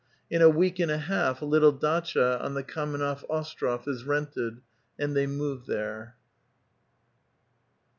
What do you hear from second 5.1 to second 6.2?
they move there.